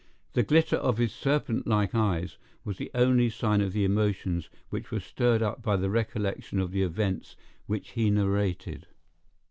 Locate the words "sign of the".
3.29-3.85